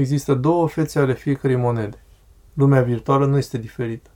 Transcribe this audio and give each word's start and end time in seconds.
Există 0.00 0.34
două 0.34 0.68
fețe 0.68 0.98
ale 0.98 1.14
fiecărei 1.14 1.56
monede. 1.56 2.02
Lumea 2.54 2.82
virtuală 2.82 3.26
nu 3.26 3.36
este 3.36 3.58
diferită. 3.58 4.10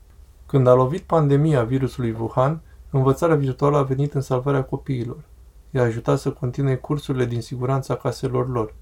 Când 0.47 0.67
a 0.67 0.75
lovit 0.75 1.03
pandemia 1.03 1.65
virusului 1.65 2.17
Wuhan, 2.19 2.61
învățarea 2.91 3.37
virtuală 3.37 3.77
a 3.77 3.83
venit 3.83 4.15
în 4.15 4.21
salvarea 4.21 4.63
copiilor. 4.63 5.25
I-a 5.71 5.83
ajutat 5.83 6.19
să 6.19 6.31
continue 6.31 6.75
cursurile 6.75 7.25
din 7.25 7.41
siguranța 7.41 7.95
caselor 7.95 8.49
lor. 8.49 8.75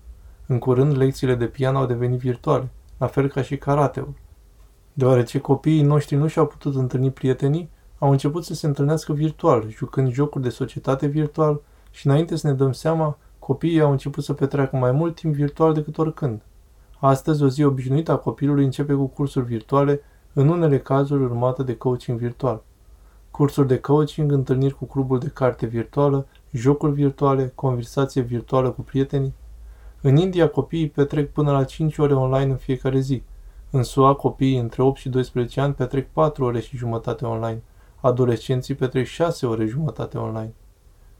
În 0.46 0.58
curând, 0.58 0.96
lecțiile 0.96 1.34
de 1.34 1.46
pian 1.46 1.76
au 1.76 1.86
devenit 1.86 2.18
virtuale, 2.18 2.68
la 2.98 3.06
fel 3.06 3.28
ca 3.28 3.42
și 3.42 3.56
karateul. 3.56 4.14
Deoarece 4.92 5.38
copiii 5.38 5.82
noștri 5.82 6.16
nu 6.16 6.26
și-au 6.26 6.46
putut 6.46 6.74
întâlni 6.74 7.10
prietenii, 7.10 7.70
au 7.98 8.10
început 8.10 8.44
să 8.44 8.54
se 8.54 8.66
întâlnească 8.66 9.12
virtual, 9.12 9.68
jucând 9.68 10.12
jocuri 10.12 10.42
de 10.42 10.50
societate 10.50 11.06
virtual 11.06 11.60
și 11.90 12.06
înainte 12.06 12.36
să 12.36 12.46
ne 12.46 12.52
dăm 12.52 12.72
seama, 12.72 13.18
copiii 13.38 13.80
au 13.80 13.90
început 13.90 14.24
să 14.24 14.32
petreacă 14.32 14.76
mai 14.76 14.92
mult 14.92 15.14
timp 15.14 15.34
virtual 15.34 15.74
decât 15.74 15.98
oricând. 15.98 16.42
Astăzi, 17.04 17.42
o 17.42 17.48
zi 17.48 17.64
obișnuită 17.64 18.12
a 18.12 18.16
copilului 18.16 18.64
începe 18.64 18.92
cu 18.92 19.06
cursuri 19.06 19.44
virtuale, 19.44 20.00
în 20.32 20.48
unele 20.48 20.78
cazuri 20.78 21.22
urmată 21.22 21.62
de 21.62 21.76
coaching 21.76 22.18
virtual. 22.18 22.62
Cursuri 23.30 23.68
de 23.68 23.78
coaching, 23.78 24.32
întâlniri 24.32 24.74
cu 24.74 24.84
clubul 24.84 25.18
de 25.18 25.28
carte 25.34 25.66
virtuală, 25.66 26.26
jocuri 26.50 26.92
virtuale, 26.92 27.52
conversație 27.54 28.22
virtuală 28.22 28.70
cu 28.70 28.80
prietenii. 28.80 29.34
În 30.00 30.16
India, 30.16 30.48
copiii 30.48 30.88
petrec 30.88 31.32
până 31.32 31.50
la 31.52 31.64
5 31.64 31.98
ore 31.98 32.14
online 32.14 32.50
în 32.50 32.56
fiecare 32.56 32.98
zi. 32.98 33.22
În 33.70 33.82
SUA, 33.82 34.14
copiii 34.14 34.58
între 34.58 34.82
8 34.82 34.98
și 34.98 35.08
12 35.08 35.60
ani 35.60 35.74
petrec 35.74 36.08
4 36.12 36.44
ore 36.44 36.60
și 36.60 36.76
jumătate 36.76 37.24
online. 37.24 37.62
Adolescenții 38.00 38.74
petrec 38.74 39.06
6 39.06 39.46
ore 39.46 39.66
jumătate 39.66 40.18
online. 40.18 40.54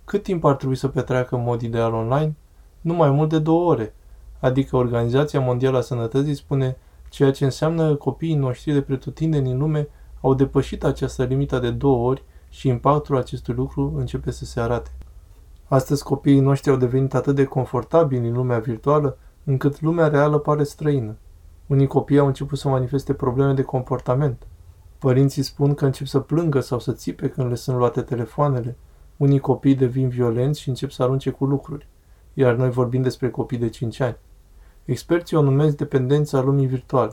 Cât 0.04 0.22
timp 0.22 0.44
ar 0.44 0.54
trebui 0.54 0.76
să 0.76 0.88
petreacă 0.88 1.36
în 1.36 1.42
mod 1.42 1.62
ideal 1.62 1.92
online? 1.92 2.34
Nu 2.80 2.94
mai 2.94 3.10
mult 3.10 3.28
de 3.28 3.38
2 3.38 3.54
ore– 3.54 3.94
adică 4.42 4.76
Organizația 4.76 5.40
Mondială 5.40 5.78
a 5.78 5.80
Sănătății 5.80 6.34
spune 6.34 6.76
ceea 7.08 7.30
ce 7.30 7.44
înseamnă 7.44 7.88
că 7.88 7.94
copiii 7.94 8.34
noștri 8.34 8.72
de 8.72 8.80
pretutindeni 8.80 9.50
în 9.50 9.58
lume 9.58 9.88
au 10.20 10.34
depășit 10.34 10.84
această 10.84 11.24
limită 11.24 11.58
de 11.58 11.70
două 11.70 12.08
ori 12.08 12.24
și 12.48 12.68
impactul 12.68 13.16
acestui 13.16 13.54
lucru 13.54 13.94
începe 13.96 14.30
să 14.30 14.44
se 14.44 14.60
arate. 14.60 14.90
Astăzi 15.64 16.02
copiii 16.02 16.40
noștri 16.40 16.70
au 16.70 16.76
devenit 16.76 17.14
atât 17.14 17.34
de 17.34 17.44
confortabili 17.44 18.28
în 18.28 18.34
lumea 18.34 18.58
virtuală, 18.58 19.18
încât 19.44 19.80
lumea 19.80 20.08
reală 20.08 20.38
pare 20.38 20.64
străină. 20.64 21.16
Unii 21.66 21.86
copii 21.86 22.18
au 22.18 22.26
început 22.26 22.58
să 22.58 22.68
manifeste 22.68 23.14
probleme 23.14 23.52
de 23.52 23.62
comportament. 23.62 24.46
Părinții 24.98 25.42
spun 25.42 25.74
că 25.74 25.84
încep 25.84 26.06
să 26.06 26.18
plângă 26.18 26.60
sau 26.60 26.78
să 26.78 26.92
țipe 26.92 27.28
când 27.28 27.48
le 27.48 27.54
sunt 27.54 27.76
luate 27.76 28.00
telefoanele. 28.00 28.76
Unii 29.16 29.40
copii 29.40 29.74
devin 29.74 30.08
violenți 30.08 30.60
și 30.60 30.68
încep 30.68 30.90
să 30.90 31.02
arunce 31.02 31.30
cu 31.30 31.44
lucruri. 31.44 31.88
Iar 32.34 32.54
noi 32.54 32.70
vorbim 32.70 33.02
despre 33.02 33.30
copii 33.30 33.58
de 33.58 33.68
5 33.68 34.00
ani. 34.00 34.16
Experții 34.84 35.36
o 35.36 35.42
numesc 35.42 35.76
dependența 35.76 36.40
lumii 36.40 36.66
virtuale. 36.66 37.12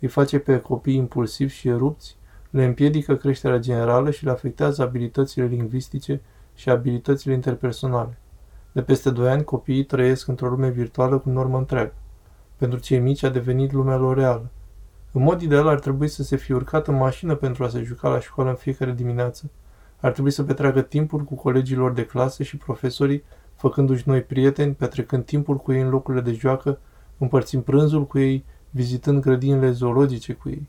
Îi 0.00 0.08
face 0.08 0.38
pe 0.38 0.58
copii 0.58 0.94
impulsivi 0.94 1.54
și 1.54 1.68
erupți, 1.68 2.16
le 2.50 2.64
împiedică 2.64 3.14
creșterea 3.14 3.58
generală 3.58 4.10
și 4.10 4.24
le 4.24 4.30
afectează 4.30 4.82
abilitățile 4.82 5.46
lingvistice 5.46 6.20
și 6.54 6.70
abilitățile 6.70 7.34
interpersonale. 7.34 8.18
De 8.72 8.82
peste 8.82 9.10
2 9.10 9.28
ani, 9.28 9.44
copiii 9.44 9.84
trăiesc 9.84 10.28
într-o 10.28 10.48
lume 10.48 10.68
virtuală 10.68 11.18
cu 11.18 11.30
normă 11.30 11.58
întreagă. 11.58 11.94
Pentru 12.56 12.78
cei 12.78 12.98
mici 12.98 13.22
a 13.22 13.28
devenit 13.28 13.72
lumea 13.72 13.96
lor 13.96 14.16
reală. 14.16 14.50
În 15.12 15.22
mod 15.22 15.40
ideal 15.40 15.68
ar 15.68 15.78
trebui 15.78 16.08
să 16.08 16.22
se 16.22 16.36
fi 16.36 16.52
urcat 16.52 16.88
în 16.88 16.96
mașină 16.96 17.34
pentru 17.34 17.64
a 17.64 17.68
se 17.68 17.82
juca 17.82 18.08
la 18.08 18.20
școală 18.20 18.50
în 18.50 18.56
fiecare 18.56 18.92
dimineață. 18.92 19.50
Ar 20.00 20.12
trebui 20.12 20.30
să 20.30 20.42
petreacă 20.42 20.82
timpul 20.82 21.20
cu 21.20 21.34
colegii 21.34 21.76
lor 21.76 21.92
de 21.92 22.06
clasă 22.06 22.42
și 22.42 22.56
profesorii, 22.56 23.24
făcându-și 23.54 24.08
noi 24.08 24.22
prieteni, 24.22 24.74
petrecând 24.74 25.24
timpul 25.24 25.56
cu 25.56 25.72
ei 25.72 25.80
în 25.80 25.88
locurile 25.88 26.22
de 26.22 26.32
joacă 26.32 26.78
împărțim 27.18 27.62
prânzul 27.62 28.06
cu 28.06 28.18
ei, 28.18 28.44
vizitând 28.70 29.22
grădinile 29.22 29.70
zoologice 29.70 30.32
cu 30.32 30.48
ei. 30.48 30.68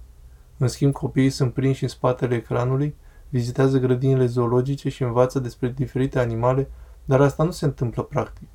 În 0.58 0.68
schimb, 0.68 0.94
copiii 0.94 1.30
sunt 1.30 1.54
prinși 1.54 1.84
în 1.84 1.90
spatele 1.90 2.36
ecranului, 2.36 2.96
vizitează 3.30 3.78
grădinile 3.78 4.26
zoologice 4.26 4.90
și 4.90 5.04
învață 5.04 5.40
despre 5.40 5.74
diferite 5.76 6.20
animale, 6.20 6.70
dar 7.06 7.22
asta 7.22 7.44
nu 7.44 7.52
se 7.52 7.66
întâmplă 7.66 8.04
practic. 8.04 8.48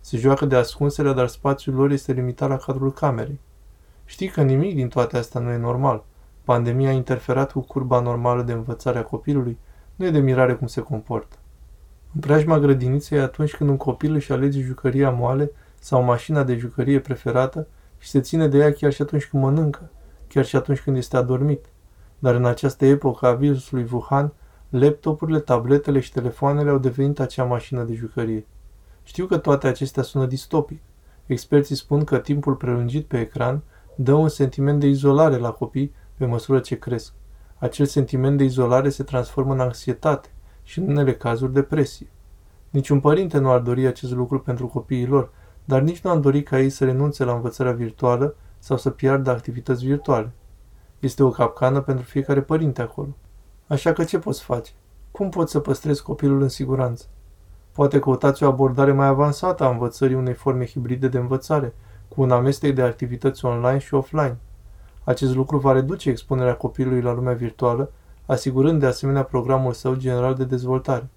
Se 0.00 0.16
joacă 0.16 0.46
de 0.46 0.56
ascunsele, 0.56 1.12
dar 1.12 1.26
spațiul 1.26 1.74
lor 1.74 1.90
este 1.90 2.12
limitat 2.12 2.48
la 2.48 2.56
cadrul 2.56 2.92
camerei. 2.92 3.40
Știi 4.04 4.28
că 4.28 4.42
nimic 4.42 4.74
din 4.74 4.88
toate 4.88 5.16
astea 5.16 5.40
nu 5.40 5.50
e 5.50 5.56
normal. 5.56 6.04
Pandemia 6.44 6.88
a 6.88 6.92
interferat 6.92 7.52
cu 7.52 7.60
curba 7.60 8.00
normală 8.00 8.42
de 8.42 8.52
învățare 8.52 8.98
a 8.98 9.04
copilului, 9.04 9.58
nu 9.96 10.06
e 10.06 10.10
de 10.10 10.18
mirare 10.18 10.54
cum 10.54 10.66
se 10.66 10.80
comportă. 10.80 11.36
În 12.14 12.20
preajma 12.20 12.58
grădiniței 12.58 13.18
e 13.18 13.22
atunci 13.22 13.54
când 13.54 13.70
un 13.70 13.76
copil 13.76 14.14
își 14.14 14.32
alege 14.32 14.60
jucăria 14.60 15.10
moale 15.10 15.50
sau 15.82 16.02
mașina 16.02 16.42
de 16.42 16.56
jucărie 16.56 17.00
preferată 17.00 17.66
și 17.98 18.08
se 18.08 18.20
ține 18.20 18.48
de 18.48 18.58
ea 18.58 18.72
chiar 18.72 18.92
și 18.92 19.02
atunci 19.02 19.26
când 19.26 19.42
mănâncă, 19.42 19.90
chiar 20.28 20.44
și 20.44 20.56
atunci 20.56 20.80
când 20.80 20.96
este 20.96 21.16
adormit. 21.16 21.64
Dar 22.18 22.34
în 22.34 22.44
această 22.44 22.84
epocă 22.84 23.26
a 23.26 23.34
virusului 23.34 23.88
Wuhan, 23.92 24.32
laptopurile, 24.68 25.38
tabletele 25.38 26.00
și 26.00 26.12
telefoanele 26.12 26.70
au 26.70 26.78
devenit 26.78 27.20
acea 27.20 27.44
mașină 27.44 27.82
de 27.82 27.94
jucărie. 27.94 28.46
Știu 29.02 29.26
că 29.26 29.38
toate 29.38 29.66
acestea 29.66 30.02
sună 30.02 30.26
distopic. 30.26 30.80
Experții 31.26 31.76
spun 31.76 32.04
că 32.04 32.18
timpul 32.18 32.54
prelungit 32.54 33.06
pe 33.06 33.20
ecran 33.20 33.62
dă 33.94 34.12
un 34.12 34.28
sentiment 34.28 34.80
de 34.80 34.86
izolare 34.86 35.36
la 35.36 35.50
copii 35.50 35.94
pe 36.16 36.26
măsură 36.26 36.58
ce 36.58 36.78
cresc. 36.78 37.12
Acel 37.58 37.86
sentiment 37.86 38.38
de 38.38 38.44
izolare 38.44 38.88
se 38.88 39.02
transformă 39.02 39.52
în 39.52 39.60
anxietate 39.60 40.28
și 40.62 40.78
în 40.78 40.88
unele 40.88 41.14
cazuri 41.14 41.52
depresie. 41.52 42.10
Niciun 42.70 43.00
părinte 43.00 43.38
nu 43.38 43.50
ar 43.50 43.60
dori 43.60 43.86
acest 43.86 44.12
lucru 44.12 44.40
pentru 44.40 44.66
copiii 44.66 45.06
lor, 45.06 45.30
dar 45.64 45.80
nici 45.80 46.00
nu 46.00 46.10
am 46.10 46.20
dorit 46.20 46.46
ca 46.48 46.60
ei 46.60 46.70
să 46.70 46.84
renunțe 46.84 47.24
la 47.24 47.32
învățarea 47.32 47.72
virtuală 47.72 48.34
sau 48.58 48.76
să 48.76 48.90
piardă 48.90 49.30
activități 49.30 49.84
virtuale. 49.84 50.30
Este 50.98 51.22
o 51.22 51.30
capcană 51.30 51.80
pentru 51.80 52.04
fiecare 52.04 52.40
părinte 52.40 52.82
acolo. 52.82 53.16
Așa 53.66 53.92
că 53.92 54.04
ce 54.04 54.18
poți 54.18 54.42
face? 54.42 54.72
Cum 55.10 55.28
poți 55.28 55.52
să 55.52 55.58
păstrezi 55.60 56.02
copilul 56.02 56.42
în 56.42 56.48
siguranță? 56.48 57.04
Poate 57.72 57.98
căutați 57.98 58.42
o 58.42 58.46
abordare 58.46 58.92
mai 58.92 59.06
avansată 59.06 59.64
a 59.64 59.70
învățării 59.70 60.16
unei 60.16 60.34
forme 60.34 60.66
hibride 60.66 61.08
de 61.08 61.18
învățare, 61.18 61.74
cu 62.08 62.22
un 62.22 62.30
amestec 62.30 62.74
de 62.74 62.82
activități 62.82 63.44
online 63.44 63.78
și 63.78 63.94
offline. 63.94 64.38
Acest 65.04 65.34
lucru 65.34 65.58
va 65.58 65.72
reduce 65.72 66.10
expunerea 66.10 66.56
copilului 66.56 67.00
la 67.00 67.12
lumea 67.12 67.34
virtuală, 67.34 67.90
asigurând 68.26 68.80
de 68.80 68.86
asemenea 68.86 69.22
programul 69.22 69.72
său 69.72 69.94
general 69.94 70.34
de 70.34 70.44
dezvoltare. 70.44 71.08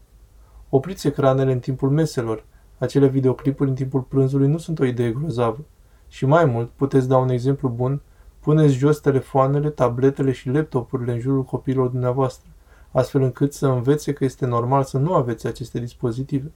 Opriți 0.70 1.08
ecranele 1.08 1.52
în 1.52 1.60
timpul 1.60 1.90
meselor, 1.90 2.44
acele 2.78 3.08
videoclipuri 3.08 3.70
în 3.70 3.76
timpul 3.76 4.02
prânzului 4.02 4.48
nu 4.48 4.58
sunt 4.58 4.80
o 4.80 4.86
idee 4.86 5.12
grozavă. 5.12 5.60
Și 6.08 6.26
mai 6.26 6.46
mult, 6.46 6.70
puteți 6.70 7.08
da 7.08 7.18
un 7.18 7.30
exemplu 7.30 7.70
bun, 7.70 8.02
puneți 8.40 8.74
jos 8.74 9.00
telefoanele, 9.00 9.70
tabletele 9.70 10.32
și 10.32 10.50
laptopurile 10.50 11.12
în 11.12 11.20
jurul 11.20 11.44
copiilor 11.44 11.88
dumneavoastră, 11.88 12.50
astfel 12.92 13.22
încât 13.22 13.54
să 13.54 13.68
învețe 13.68 14.14
că 14.14 14.24
este 14.24 14.46
normal 14.46 14.84
să 14.84 14.98
nu 14.98 15.14
aveți 15.14 15.48
aceste 15.48 15.80
dispozitive. 15.80 16.52